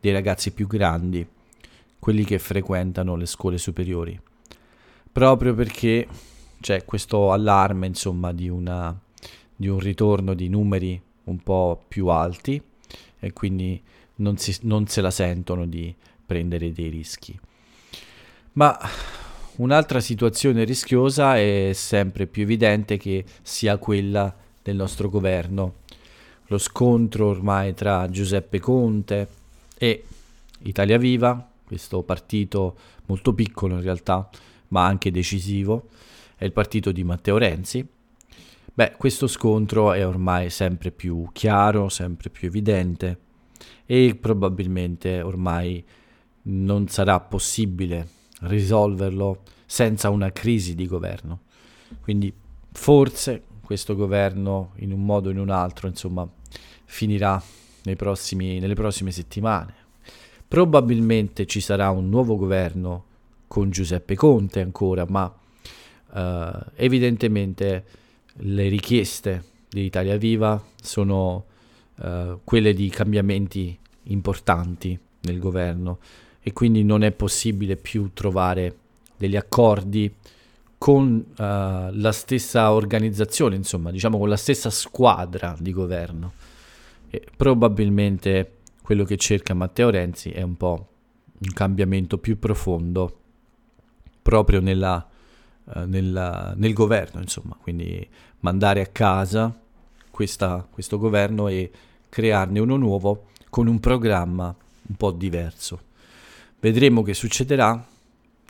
dei 0.07 0.15
ragazzi 0.15 0.53
più 0.53 0.69
grandi, 0.69 1.27
quelli 1.99 2.23
che 2.23 2.39
frequentano 2.39 3.17
le 3.17 3.27
scuole 3.27 3.59
superiori, 3.59 4.17
proprio 5.11 5.53
perché 5.53 6.07
c'è 6.61 6.85
questo 6.85 7.33
allarme 7.33 7.89
insomma 7.89 8.33
di, 8.33 8.49
una, 8.49 8.97
di 9.57 9.67
un 9.67 9.81
ritorno 9.81 10.35
di 10.35 10.49
numeri 10.49 11.03
un 11.25 11.39
po' 11.39 11.83
più 11.89 12.07
alti 12.07 12.63
e 13.19 13.33
quindi 13.33 13.83
non, 14.17 14.37
si, 14.39 14.57
non 14.63 14.87
se 14.87 15.01
la 15.01 15.11
sentono 15.11 15.67
di 15.67 15.93
prendere 16.25 16.71
dei 16.71 16.89
rischi. 16.89 17.37
Ma 18.53 18.79
un'altra 19.57 19.99
situazione 19.99 20.63
rischiosa 20.63 21.37
è 21.37 21.73
sempre 21.75 22.29
più 22.29 22.43
evidente 22.43 22.97
che 22.97 23.25
sia 23.43 23.77
quella 23.79 24.33
del 24.63 24.77
nostro 24.77 25.11
governo. 25.11 25.79
Lo 26.47 26.59
scontro 26.59 27.27
ormai 27.27 27.75
tra 27.75 28.09
Giuseppe 28.09 28.61
Conte 28.61 29.45
e 29.79 30.05
Italia 30.61 30.99
Viva, 30.99 31.49
questo 31.65 32.03
partito 32.03 32.77
molto 33.07 33.35
piccolo 33.35 33.75
in 33.75 33.83
realtà, 33.83 34.29
ma 34.69 34.87
anche 34.87 35.11
decisivo, 35.11 35.89
è 36.37 36.45
il 36.45 36.53
partito 36.53 36.93
di 36.93 37.05
Matteo 37.05 37.39
Renzi. 37.39 37.87
Beh, 38.73 38.95
questo 38.99 39.27
scontro 39.27 39.93
è 39.93 40.07
ormai 40.07 40.51
sempre 40.51 40.91
più 40.91 41.29
chiaro, 41.33 41.89
sempre 41.89 42.31
più 42.31 42.49
evidente 42.49 43.21
e 43.87 44.17
probabilmente 44.21 45.23
ormai 45.23 45.83
non 46.43 46.89
sarà 46.89 47.19
possibile 47.21 48.09
risolverlo 48.41 49.43
senza 49.65 50.11
una 50.11 50.31
crisi 50.31 50.75
di 50.75 50.87
governo. 50.87 51.41
Quindi 52.01 52.33
forse 52.73 53.43
questo 53.63 53.97
governo 53.97 54.73
in 54.77 54.93
un 54.93 55.05
modo 55.05 55.29
o 55.29 55.33
in 55.33 55.39
un 55.39 55.51
altro, 55.51 55.89
insomma, 55.89 56.29
finirà 56.85 57.43
prossimi, 57.95 58.59
nelle 58.59 58.75
prossime 58.75 59.13
settimane. 59.13 59.75
Probabilmente 60.49 61.47
ci 61.47 61.61
sarà 61.61 61.91
un 61.91 62.09
nuovo 62.09 62.37
governo 62.37 63.05
con 63.47 63.71
Giuseppe 63.71 64.17
Conte 64.17 64.61
ancora, 64.61 65.05
ma 65.09 65.33
eh, 66.15 66.51
evidentemente 66.75 67.85
le 68.39 68.69
richieste 68.69 69.45
di 69.69 69.85
Italia 69.85 70.17
Viva 70.17 70.61
sono 70.81 71.45
eh, 72.01 72.39
quelle 72.43 72.75
di 72.75 72.89
cambiamenti 72.89 73.79
importanti 74.05 74.99
nel 75.21 75.39
governo 75.39 75.99
e 76.41 76.53
quindi 76.53 76.85
non 76.85 77.03
è 77.03 77.11
possibile 77.11 77.77
più 77.77 78.11
trovare 78.13 78.77
degli 79.17 79.37
accordi 79.37 80.13
con 80.79 81.25
uh, 81.29 81.35
la 81.37 82.13
stessa 82.13 82.73
organizzazione, 82.73 83.57
insomma, 83.57 83.91
diciamo 83.91 84.19
con 84.19 84.29
la 84.29 84.37
stessa 84.37 84.71
squadra 84.71 85.57
di 85.59 85.73
governo. 85.73 86.33
E 87.17 87.25
probabilmente 87.35 88.59
quello 88.83 89.05
che 89.05 89.17
cerca 89.17 89.55
Matteo 89.55 89.89
Renzi 89.89 90.33
è 90.33 90.43
un 90.43 90.55
po' 90.55 90.89
un 91.39 91.53
cambiamento 91.55 92.19
più 92.19 92.39
profondo 92.39 93.21
proprio 94.21 94.61
nella, 94.61 95.09
uh, 95.65 95.81
nella, 95.87 96.53
nel 96.57 96.75
governo, 96.75 97.23
insomma, 97.23 97.57
quindi 97.59 98.07
mandare 98.41 98.83
a 98.83 98.87
casa 98.89 99.59
questa, 100.11 100.67
questo 100.71 100.99
governo 100.99 101.49
e 101.49 101.71
crearne 102.11 102.59
uno 102.59 102.77
nuovo 102.77 103.29
con 103.49 103.67
un 103.67 103.81
programma 103.81 104.55
un 104.89 104.97
po' 104.97 105.11
diverso. 105.11 105.81
Vedremo 106.61 107.01
che 107.01 107.15
succederà. 107.15 107.83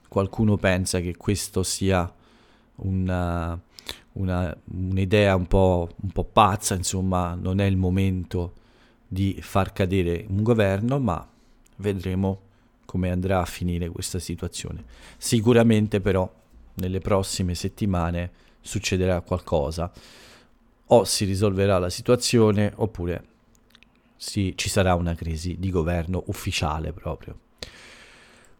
Qualcuno 0.09 0.57
pensa 0.57 0.99
che 0.99 1.17
questo 1.17 1.63
sia 1.63 2.13
una, 2.77 3.61
una, 4.17 4.55
un'idea 4.73 5.35
un 5.35 5.47
po', 5.47 5.89
un 6.03 6.11
po' 6.11 6.25
pazza, 6.25 6.75
insomma, 6.75 7.35
non 7.35 7.61
è 7.61 7.65
il 7.65 7.77
momento 7.77 8.53
di 9.07 9.39
far 9.41 9.73
cadere 9.73 10.25
un 10.29 10.43
governo, 10.43 10.99
ma 10.99 11.27
vedremo 11.77 12.41
come 12.85 13.11
andrà 13.11 13.41
a 13.41 13.47
finire 13.47 13.89
questa 13.89 14.19
situazione. 14.19 14.85
Sicuramente 15.17 16.01
però 16.01 16.31
nelle 16.75 17.01
prossime 17.01 17.55
settimane 17.55 18.31
succederà 18.61 19.21
qualcosa, 19.21 19.91
o 20.89 21.05
si 21.05 21.25
risolverà 21.25 21.79
la 21.79 21.91
situazione 21.91 22.73
oppure 22.77 23.25
si, 24.17 24.53
ci 24.57 24.69
sarà 24.69 24.95
una 24.95 25.15
crisi 25.15 25.57
di 25.59 25.71
governo 25.71 26.23
ufficiale 26.27 26.93
proprio. 26.93 27.39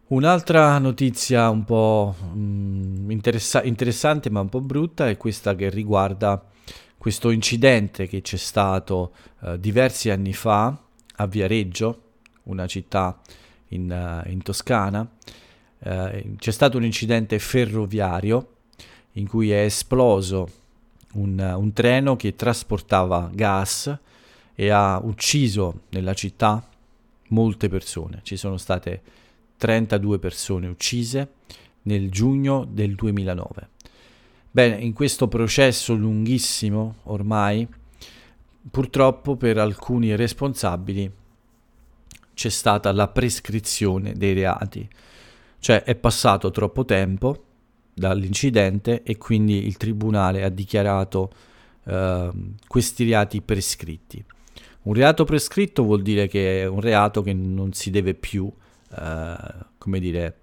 Un'altra 0.09 0.79
notizia 0.79 1.51
un 1.51 1.65
po' 1.65 2.15
mm, 2.25 3.11
interessa- 3.11 3.65
interessante 3.65 4.31
ma 4.31 4.39
un 4.39 4.49
po' 4.49 4.61
brutta 4.61 5.09
è 5.09 5.17
questa 5.17 5.57
che 5.57 5.69
riguarda 5.69 6.41
questo 6.97 7.31
incidente 7.31 8.07
che 8.07 8.21
c'è 8.21 8.37
stato 8.37 9.13
eh, 9.43 9.59
diversi 9.59 10.11
anni 10.11 10.33
fa 10.33 10.79
a 11.17 11.27
Viareggio, 11.27 12.03
una 12.45 12.69
città 12.69 13.19
in, 13.69 14.23
uh, 14.25 14.31
in 14.31 14.43
Toscana, 14.43 15.01
uh, 15.01 16.37
c'è 16.37 16.51
stato 16.53 16.77
un 16.77 16.85
incidente 16.85 17.41
ferroviario 17.41 18.55
in 19.13 19.27
cui 19.27 19.51
è 19.51 19.63
esploso 19.63 20.49
un, 21.15 21.37
un 21.57 21.73
treno 21.73 22.15
che 22.15 22.37
trasportava 22.37 23.29
gas 23.33 23.99
e 24.55 24.69
ha 24.71 25.01
ucciso 25.03 25.81
nella 25.89 26.15
città 26.15 26.65
molte 27.31 27.69
persone. 27.69 28.21
Ci 28.23 28.37
sono 28.37 28.57
state 28.57 29.03
32 29.57 30.19
persone 30.19 30.67
uccise 30.67 31.33
nel 31.83 32.11
giugno 32.11 32.67
del 32.69 32.95
2009. 32.95 33.69
Bene, 34.51 34.77
in 34.77 34.93
questo 34.93 35.29
processo 35.29 35.95
lunghissimo 35.95 36.97
ormai, 37.05 37.67
purtroppo 38.71 39.37
per 39.37 39.59
alcuni 39.59 40.17
responsabili 40.17 41.11
c'è 42.35 42.49
stata 42.49 42.93
la 42.93 43.09
prescrizione 43.09 44.13
dei 44.15 44.35
reati, 44.35 44.89
cioè 45.59 45.83
è 45.83 45.95
passato 45.95 46.51
troppo 46.51 46.85
tempo 46.85 47.45
dall'incidente 47.95 49.03
e 49.03 49.17
quindi 49.17 49.67
il 49.67 49.77
tribunale 49.77 50.45
ha 50.45 50.51
dichiarato 50.51 51.31
uh, 51.85 52.29
questi 52.67 53.05
reati 53.05 53.41
prescritti. 53.41 54.23
Un 54.83 54.95
reato 54.95 55.25
prescritto 55.25 55.83
vuol 55.83 56.03
dire 56.03 56.29
che 56.29 56.63
è 56.63 56.67
un 56.67 56.81
reato 56.81 57.23
che 57.23 57.33
non 57.33 57.73
si 57.73 57.91
deve 57.91 58.15
più, 58.15 58.51
come 59.79 60.01
dire, 60.01 60.39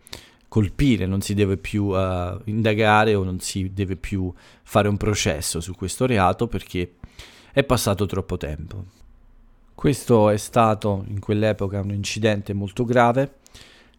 colpire, 0.47 1.07
non 1.07 1.21
si 1.21 1.33
deve 1.33 1.57
più 1.57 1.85
uh, 1.85 2.39
indagare 2.45 3.15
o 3.15 3.23
non 3.23 3.39
si 3.39 3.73
deve 3.73 3.95
più 3.95 4.31
fare 4.61 4.87
un 4.87 4.97
processo 4.97 5.59
su 5.59 5.73
questo 5.73 6.05
reato 6.05 6.47
perché 6.47 6.93
è 7.51 7.63
passato 7.63 8.05
troppo 8.05 8.37
tempo. 8.37 8.85
Questo 9.73 10.29
è 10.29 10.37
stato 10.37 11.05
in 11.07 11.19
quell'epoca 11.19 11.79
un 11.79 11.91
incidente 11.91 12.53
molto 12.53 12.85
grave 12.85 13.39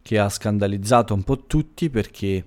che 0.01 0.19
ha 0.19 0.29
scandalizzato 0.29 1.13
un 1.13 1.25
po' 1.25 1.39
tutti 1.45 1.91
perché 1.91 2.45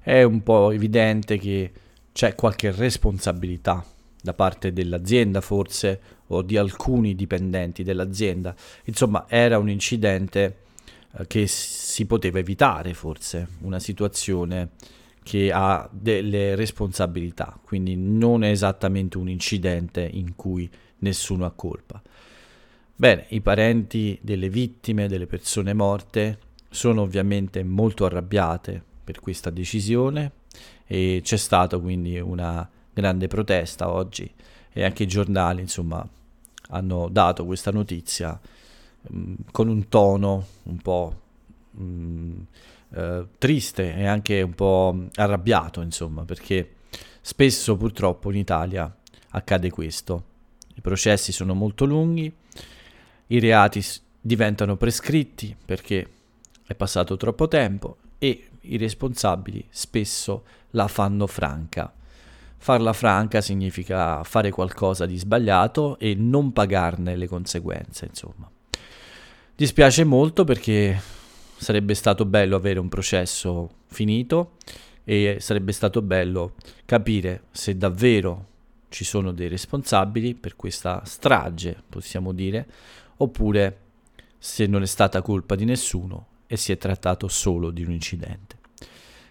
è 0.00 0.22
un 0.22 0.42
po' 0.42 0.70
evidente 0.70 1.38
che 1.38 1.72
c'è 2.12 2.34
qualche 2.34 2.70
responsabilità 2.70 3.84
da 4.22 4.34
parte 4.34 4.72
dell'azienda 4.72 5.40
forse 5.40 6.00
o 6.26 6.42
di 6.42 6.56
alcuni 6.56 7.14
dipendenti 7.14 7.82
dell'azienda. 7.82 8.54
Insomma, 8.84 9.24
era 9.28 9.58
un 9.58 9.70
incidente 9.70 10.44
eh, 10.44 10.65
che 11.26 11.46
si 11.46 12.06
poteva 12.06 12.38
evitare 12.38 12.94
forse, 12.94 13.48
una 13.60 13.78
situazione 13.78 14.70
che 15.22 15.50
ha 15.52 15.88
delle 15.90 16.54
responsabilità, 16.54 17.58
quindi 17.64 17.96
non 17.96 18.44
è 18.44 18.50
esattamente 18.50 19.18
un 19.18 19.28
incidente 19.28 20.08
in 20.08 20.36
cui 20.36 20.70
nessuno 20.98 21.44
ha 21.44 21.50
colpa. 21.50 22.00
Bene, 22.94 23.26
i 23.30 23.40
parenti 23.40 24.18
delle 24.22 24.48
vittime, 24.48 25.08
delle 25.08 25.26
persone 25.26 25.74
morte, 25.74 26.38
sono 26.70 27.02
ovviamente 27.02 27.62
molto 27.64 28.04
arrabbiate 28.04 28.82
per 29.02 29.20
questa 29.20 29.50
decisione 29.50 30.32
e 30.86 31.20
c'è 31.22 31.36
stata 31.36 31.78
quindi 31.78 32.18
una 32.18 32.68
grande 32.92 33.28
protesta 33.28 33.90
oggi 33.90 34.30
e 34.72 34.84
anche 34.84 35.04
i 35.04 35.08
giornali 35.08 35.60
insomma 35.60 36.06
hanno 36.68 37.08
dato 37.10 37.44
questa 37.44 37.70
notizia 37.70 38.38
con 39.50 39.68
un 39.68 39.88
tono 39.88 40.46
un 40.64 40.78
po' 40.78 41.20
mh, 41.70 42.40
eh, 42.94 43.26
triste 43.38 43.94
e 43.94 44.06
anche 44.06 44.42
un 44.42 44.54
po' 44.54 45.06
arrabbiato 45.14 45.80
insomma 45.80 46.24
perché 46.24 46.74
spesso 47.20 47.76
purtroppo 47.76 48.30
in 48.30 48.38
Italia 48.38 48.94
accade 49.30 49.70
questo 49.70 50.24
i 50.74 50.80
processi 50.80 51.32
sono 51.32 51.54
molto 51.54 51.84
lunghi 51.84 52.32
i 53.28 53.38
reati 53.38 53.84
diventano 54.20 54.76
prescritti 54.76 55.56
perché 55.64 56.08
è 56.66 56.74
passato 56.74 57.16
troppo 57.16 57.46
tempo 57.48 57.96
e 58.18 58.48
i 58.62 58.76
responsabili 58.76 59.64
spesso 59.70 60.44
la 60.70 60.88
fanno 60.88 61.26
franca. 61.26 61.92
Farla 62.58 62.92
franca 62.92 63.40
significa 63.40 64.24
fare 64.24 64.50
qualcosa 64.50 65.06
di 65.06 65.16
sbagliato 65.16 65.98
e 65.98 66.14
non 66.14 66.52
pagarne 66.52 67.14
le 67.16 67.28
conseguenze, 67.28 68.06
insomma. 68.06 68.50
Dispiace 69.58 70.04
molto 70.04 70.44
perché 70.44 71.00
sarebbe 71.56 71.94
stato 71.94 72.26
bello 72.26 72.56
avere 72.56 72.78
un 72.78 72.90
processo 72.90 73.70
finito 73.86 74.56
e 75.02 75.38
sarebbe 75.40 75.72
stato 75.72 76.02
bello 76.02 76.56
capire 76.84 77.44
se 77.52 77.74
davvero 77.74 78.48
ci 78.90 79.02
sono 79.02 79.32
dei 79.32 79.48
responsabili 79.48 80.34
per 80.34 80.56
questa 80.56 81.00
strage, 81.06 81.82
possiamo 81.88 82.34
dire, 82.34 82.66
oppure 83.16 83.78
se 84.36 84.66
non 84.66 84.82
è 84.82 84.86
stata 84.86 85.22
colpa 85.22 85.54
di 85.54 85.64
nessuno 85.64 86.26
e 86.46 86.58
si 86.58 86.70
è 86.70 86.76
trattato 86.76 87.26
solo 87.26 87.70
di 87.70 87.82
un 87.82 87.92
incidente. 87.92 88.58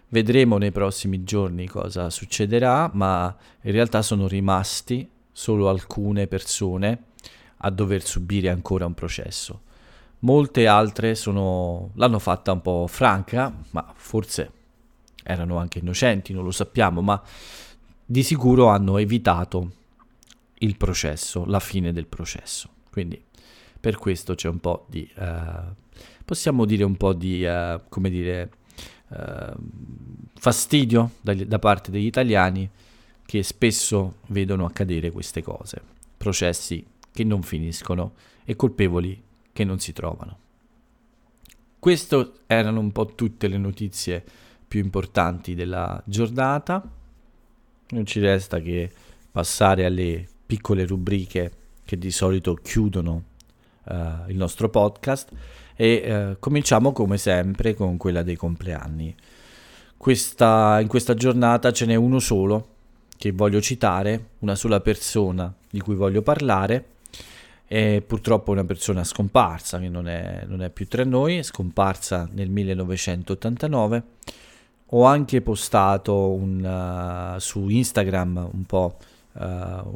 Vedremo 0.08 0.58
nei 0.58 0.72
prossimi 0.72 1.24
giorni 1.24 1.68
cosa 1.68 2.10
succederà, 2.10 2.90
ma 2.92 3.38
in 3.62 3.72
realtà 3.72 4.02
sono 4.02 4.28
rimasti 4.28 5.08
solo 5.32 5.70
alcune 5.70 6.26
persone 6.26 7.04
a 7.58 7.70
dover 7.70 8.04
subire 8.04 8.50
ancora 8.50 8.88
un 8.88 8.96
processo. 8.96 9.62
Molte 10.26 10.66
altre 10.66 11.14
sono, 11.14 11.92
l'hanno 11.94 12.18
fatta 12.18 12.52
un 12.52 12.62
po' 12.62 12.88
franca, 12.88 13.54
ma 13.70 13.94
forse 13.96 14.52
erano 15.24 15.58
anche 15.58 15.78
innocenti, 15.78 16.34
non 16.34 16.44
lo 16.44 16.50
sappiamo, 16.50 17.02
ma 17.02 17.22
di 18.04 18.24
sicuro 18.24 18.70
hanno 18.70 18.98
evitato 18.98 19.72
il 20.60 20.78
processo, 20.78 21.46
la 21.46 21.60
fine 21.60 21.94
del 21.94 22.08
processo. 22.08 22.70
Quindi 22.90 23.24
per 23.80 23.98
questo 23.98 24.34
c'è 24.34 24.50
un 24.50 24.60
po' 24.60 24.88
di, 24.90 25.08
uh, 25.16 25.74
possiamo 26.26 26.66
dire 26.66 26.84
un 26.84 26.98
po' 26.98 27.14
di, 27.14 27.46
uh, 27.46 27.82
come 27.88 28.10
dire, 28.10 28.50
uh, 29.10 29.54
fastidio 30.34 31.12
da, 31.22 31.36
da 31.36 31.60
parte 31.60 31.92
degli 31.92 32.08
italiani 32.08 32.68
che 33.24 33.44
spesso 33.44 34.16
vedono 34.30 34.66
accadere 34.66 35.12
queste 35.12 35.44
cose, 35.44 35.84
processi 36.18 36.84
che 37.12 37.24
non 37.24 37.44
finiscono 37.44 38.14
e 38.44 38.56
colpevoli 38.56 39.22
che 39.56 39.64
non 39.64 39.80
si 39.80 39.94
trovano. 39.94 40.38
Queste 41.80 42.32
erano 42.46 42.82
un 42.82 42.92
po' 42.92 43.16
tutte 43.16 43.48
le 43.48 43.58
notizie 43.58 44.22
più 44.68 44.82
importanti 44.82 45.56
della 45.56 46.02
giornata. 46.04 46.84
Non 47.88 48.06
ci 48.06 48.20
resta 48.20 48.60
che 48.60 48.92
passare 49.32 49.86
alle 49.86 50.28
piccole 50.46 50.86
rubriche 50.86 51.52
che 51.86 51.98
di 51.98 52.12
solito 52.12 52.56
chiudono 52.56 53.24
uh, 53.84 53.94
il 54.28 54.36
nostro 54.36 54.68
podcast 54.68 55.30
e 55.74 56.32
uh, 56.34 56.38
cominciamo 56.38 56.92
come 56.92 57.18
sempre 57.18 57.76
con 57.76 57.96
quella 57.96 58.24
dei 58.24 58.36
compleanni. 58.36 59.16
Questa, 59.96 60.82
in 60.82 60.90
questa 60.90 61.14
giornata 61.14 61.72
ce 61.72 61.86
n'è 61.86 61.96
uno 61.96 62.20
solo 62.20 62.74
che 63.18 63.32
voglio 63.32 63.62
citare, 63.62 64.32
una 64.40 64.56
sola 64.56 64.82
persona 64.82 65.56
di 65.70 65.80
cui 65.80 65.96
voglio 65.96 66.22
parlare, 66.22 66.95
è 67.68 68.04
purtroppo 68.06 68.52
una 68.52 68.64
persona 68.64 69.04
scomparsa 69.04 69.80
che 69.80 69.90
non 69.90 70.08
è, 70.08 70.44
non 70.48 70.62
è 70.62 70.70
più 70.70 70.88
tra 70.88 71.04
noi, 71.04 71.38
è 71.38 71.44
scomparsa 71.44 72.30
nel 72.32 72.50
1989. 72.50 74.04
Ho 74.90 75.04
anche 75.04 75.42
postato 75.42 76.30
un, 76.30 77.34
uh, 77.36 77.40
su 77.40 77.68
Instagram 77.68 78.50
un 78.54 78.64
po' 78.66 78.98
uh, 79.34 79.42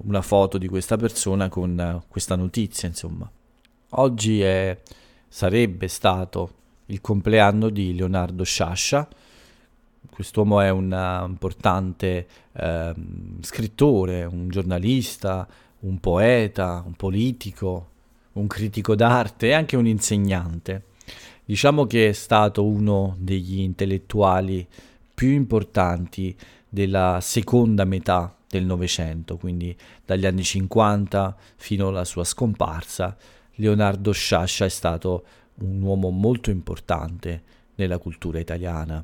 una 0.05 0.21
foto 0.21 0.58
di 0.58 0.67
questa 0.67 0.97
persona 0.97 1.47
con 1.47 1.77
uh, 1.77 2.08
questa 2.08 2.36
notizia, 2.36 2.88
insomma. 2.88 3.29
Oggi 3.91 4.41
è, 4.41 4.77
sarebbe 5.27 5.88
stato 5.88 6.53
il 6.88 7.01
compleanno 7.01 7.69
di 7.69 7.95
Leonardo 7.95 8.43
Sciascia, 8.43 9.08
Quest'uomo 10.19 10.60
è 10.60 10.69
un 10.69 11.25
importante 11.27 12.27
uh, 12.51 12.91
scrittore, 13.39 14.25
un 14.25 14.49
giornalista, 14.49 15.47
un 15.82 16.00
poeta, 16.00 16.84
un 16.86 16.94
politico, 16.94 17.89
un 18.34 18.48
critico 18.48 18.96
d'arte 18.96 19.48
e 19.48 19.54
anche 19.54 19.76
un 19.76 19.88
insegnante. 19.88 20.84
Diciamo 21.46 21.86
che 21.86 22.10
è 22.10 22.12
stato 22.13 22.65
uno 22.65 23.15
degli 23.18 23.60
intellettuali 23.60 24.68
più 25.13 25.30
importanti 25.30 26.36
della 26.68 27.20
seconda 27.22 27.86
metà 27.86 28.36
del 28.48 28.65
Novecento, 28.65 29.38
quindi 29.38 29.76
dagli 30.06 30.26
anni 30.26 30.44
50 30.44 31.36
fino 31.56 31.88
alla 31.88 32.06
sua 32.06 32.24
scomparsa. 32.24 33.18
Leonardo 33.56 34.12
Sciascia 34.12 34.65
è 34.65 34.70
stato 34.70 35.26
un 35.56 35.82
uomo 35.82 36.10
molto 36.10 36.50
importante 36.50 37.44
nella 37.76 37.98
cultura 37.98 38.39
italiana. 38.39 39.04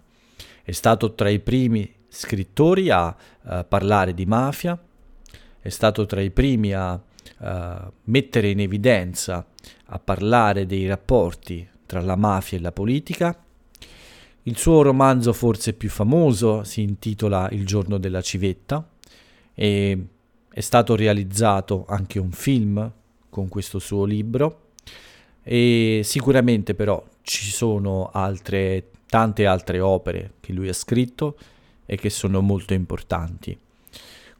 È 0.64 0.72
stato 0.72 1.14
tra 1.14 1.30
i 1.30 1.40
primi 1.40 1.92
scrittori 2.08 2.90
a 2.90 3.08
uh, 3.08 3.66
parlare 3.68 4.14
di 4.14 4.26
mafia, 4.26 4.80
è 5.65 5.69
stato 5.69 6.06
tra 6.06 6.21
i 6.21 6.30
primi 6.30 6.73
a 6.73 6.93
uh, 6.93 7.91
mettere 8.04 8.51
in 8.51 8.60
evidenza, 8.60 9.43
a 9.86 9.97
parlare 9.97 10.67
dei 10.67 10.86
rapporti 10.86 11.67
tra 11.88 12.01
la 12.01 12.15
mafia 12.15 12.60
e 12.60 12.62
la 12.62 12.71
politica. 12.71 13.36
Il 14.43 14.58
suo 14.58 14.84
romanzo 14.84 15.34
forse 15.34 15.73
più 15.73 15.89
famoso 15.89 16.63
si 16.63 16.84
intitola 16.84 17.49
Il 17.49 17.65
giorno 17.65 17.97
della 17.97 18.21
civetta 18.21 18.88
e 19.56 20.06
è 20.47 20.62
stato 20.62 20.95
realizzato 20.95 21.86
anche 21.88 22.19
un 22.19 22.30
film 22.32 22.91
con 23.28 23.47
questo 23.47 23.80
suo 23.80 24.06
libro 24.06 24.73
e 25.41 26.01
sicuramente 26.04 26.75
però 26.75 27.04
ci 27.23 27.49
sono 27.49 28.12
altre, 28.13 28.91
tante 29.08 29.47
altre 29.47 29.80
opere 29.80 30.34
che 30.41 30.54
lui 30.54 30.69
ha 30.69 30.73
scritto 30.73 31.36
e 31.88 31.95
che 31.95 32.12
sono 32.12 32.41
molto 32.41 32.75
importanti. 32.75 33.58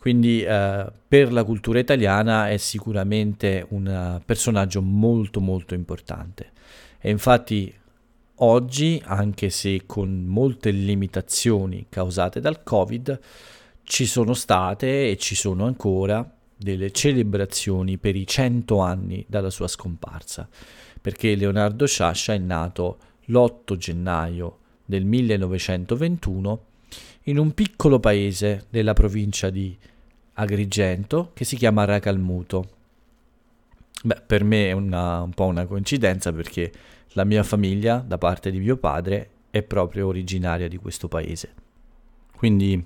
Quindi 0.06 0.44
eh, 0.44 0.86
per 1.08 1.34
la 1.34 1.44
cultura 1.44 1.80
italiana 1.80 2.48
è 2.52 2.58
sicuramente 2.58 3.66
un 3.70 4.22
personaggio 4.24 4.80
molto 4.84 5.40
molto 5.40 5.74
importante. 5.74 6.52
E 7.02 7.10
infatti 7.10 7.74
oggi, 8.36 9.02
anche 9.04 9.50
se 9.50 9.82
con 9.88 10.26
molte 10.28 10.70
limitazioni 10.70 11.88
causate 11.90 12.40
dal 12.40 12.62
Covid, 12.62 13.20
ci 13.82 14.06
sono 14.06 14.36
state 14.36 15.10
e 15.10 15.18
ci 15.18 15.34
sono 15.34 15.66
ancora 15.66 16.32
delle 16.56 16.92
celebrazioni 16.92 17.98
per 17.98 18.16
i 18.16 18.28
100 18.28 18.78
anni 18.78 19.26
dalla 19.28 19.50
sua 19.50 19.68
scomparsa, 19.68 20.48
perché 21.02 21.34
Leonardo 21.34 21.88
Sciascia 21.88 22.36
è 22.36 22.38
nato 22.38 23.00
l'8 23.26 23.76
gennaio 23.76 24.60
del 24.86 25.04
1921 25.04 26.66
in 27.24 27.40
un 27.40 27.56
piccolo 27.56 28.00
paese 28.00 28.68
della 28.70 28.94
provincia 28.94 29.50
di 29.50 29.76
Agrigento 30.36 31.32
che 31.34 31.46
si 31.46 31.56
chiama 31.56 31.86
Racalmuto. 31.86 32.70
Beh, 34.04 34.22
per 34.26 34.44
me 34.44 34.70
è 34.70 34.72
una, 34.74 35.22
un 35.22 35.32
po' 35.32 35.46
una 35.46 35.66
coincidenza 35.66 36.32
perché 36.32 36.72
la 37.14 37.24
mia 37.24 37.44
famiglia, 37.44 37.98
da 37.98 38.18
parte 38.18 38.52
di 38.52 38.60
mio 38.60 38.78
padre, 38.78 39.30
è 39.50 39.64
proprio 39.64 40.08
originaria 40.08 40.68
di 40.68 40.78
questo 40.78 41.08
paese. 41.08 41.54
Quindi 42.36 42.84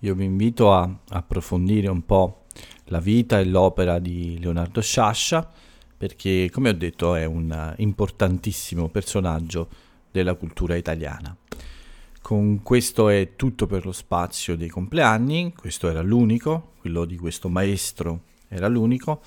io 0.00 0.14
vi 0.14 0.24
invito 0.24 0.72
a 0.72 0.88
approfondire 1.08 1.88
un 1.88 2.04
po' 2.04 2.42
la 2.88 3.00
vita 3.00 3.40
e 3.40 3.46
l'opera 3.46 3.98
di 3.98 4.38
Leonardo 4.38 4.82
Sciascia 4.82 5.50
perché, 5.96 6.50
come 6.52 6.68
ho 6.68 6.74
detto, 6.74 7.14
è 7.14 7.24
un 7.24 7.74
importantissimo 7.78 8.88
personaggio 8.88 9.68
della 10.10 10.34
cultura 10.34 10.76
italiana. 10.76 11.34
Con 12.24 12.62
questo 12.62 13.10
è 13.10 13.36
tutto 13.36 13.66
per 13.66 13.84
lo 13.84 13.92
spazio 13.92 14.56
dei 14.56 14.70
compleanni, 14.70 15.52
questo 15.54 15.90
era 15.90 16.00
l'unico, 16.00 16.72
quello 16.80 17.04
di 17.04 17.18
questo 17.18 17.50
maestro 17.50 18.22
era 18.48 18.66
l'unico. 18.66 19.20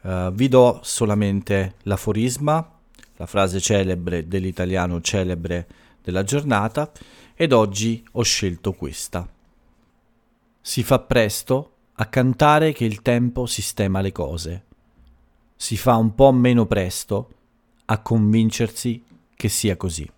Uh, 0.00 0.32
vi 0.32 0.48
do 0.48 0.80
solamente 0.82 1.74
l'aforisma, 1.82 2.78
la 3.16 3.26
frase 3.26 3.60
celebre 3.60 4.28
dell'italiano 4.28 5.02
celebre 5.02 5.66
della 6.02 6.22
giornata 6.22 6.90
ed 7.34 7.52
oggi 7.52 8.02
ho 8.12 8.22
scelto 8.22 8.72
questa. 8.72 9.28
Si 10.58 10.82
fa 10.82 11.00
presto 11.00 11.72
a 11.96 12.06
cantare 12.06 12.72
che 12.72 12.86
il 12.86 13.02
tempo 13.02 13.44
sistema 13.44 14.00
le 14.00 14.12
cose. 14.12 14.64
Si 15.54 15.76
fa 15.76 15.96
un 15.96 16.14
po' 16.14 16.32
meno 16.32 16.64
presto 16.64 17.30
a 17.84 17.98
convincersi 17.98 19.04
che 19.36 19.50
sia 19.50 19.76
così. 19.76 20.10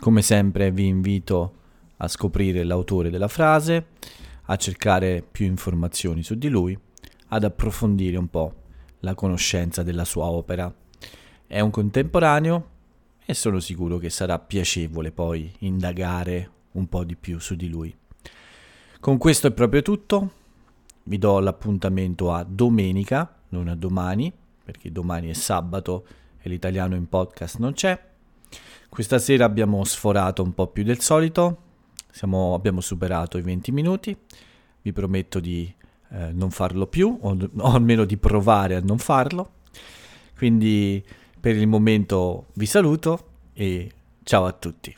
Come 0.00 0.22
sempre 0.22 0.70
vi 0.70 0.86
invito 0.86 1.54
a 1.96 2.06
scoprire 2.06 2.62
l'autore 2.62 3.10
della 3.10 3.26
frase, 3.26 3.86
a 4.44 4.54
cercare 4.54 5.26
più 5.28 5.44
informazioni 5.44 6.22
su 6.22 6.36
di 6.36 6.48
lui, 6.48 6.78
ad 7.28 7.42
approfondire 7.42 8.16
un 8.16 8.28
po' 8.28 8.54
la 9.00 9.14
conoscenza 9.14 9.82
della 9.82 10.04
sua 10.04 10.26
opera. 10.26 10.72
È 11.46 11.58
un 11.58 11.70
contemporaneo 11.70 12.68
e 13.26 13.34
sono 13.34 13.58
sicuro 13.58 13.98
che 13.98 14.08
sarà 14.08 14.38
piacevole 14.38 15.10
poi 15.10 15.52
indagare 15.58 16.50
un 16.72 16.88
po' 16.88 17.02
di 17.02 17.16
più 17.16 17.40
su 17.40 17.56
di 17.56 17.68
lui. 17.68 17.94
Con 19.00 19.18
questo 19.18 19.48
è 19.48 19.52
proprio 19.52 19.82
tutto, 19.82 20.30
vi 21.04 21.18
do 21.18 21.40
l'appuntamento 21.40 22.32
a 22.32 22.44
domenica, 22.44 23.40
non 23.48 23.66
a 23.66 23.74
domani, 23.74 24.32
perché 24.64 24.92
domani 24.92 25.28
è 25.28 25.34
sabato 25.34 26.06
e 26.38 26.48
l'italiano 26.48 26.94
in 26.94 27.08
podcast 27.08 27.58
non 27.58 27.72
c'è. 27.72 28.06
Questa 28.88 29.18
sera 29.18 29.44
abbiamo 29.44 29.84
sforato 29.84 30.42
un 30.42 30.54
po' 30.54 30.66
più 30.66 30.82
del 30.82 31.00
solito, 31.00 31.62
siamo, 32.10 32.54
abbiamo 32.54 32.80
superato 32.80 33.38
i 33.38 33.42
20 33.42 33.70
minuti, 33.70 34.16
vi 34.82 34.92
prometto 34.92 35.40
di 35.40 35.72
eh, 36.10 36.32
non 36.32 36.50
farlo 36.50 36.86
più, 36.86 37.16
o, 37.20 37.36
o 37.58 37.72
almeno 37.72 38.04
di 38.04 38.16
provare 38.16 38.74
a 38.76 38.80
non 38.80 38.98
farlo. 38.98 39.52
Quindi 40.36 41.04
per 41.38 41.56
il 41.56 41.68
momento 41.68 42.46
vi 42.54 42.66
saluto 42.66 43.26
e 43.52 43.90
ciao 44.24 44.46
a 44.46 44.52
tutti. 44.52 44.94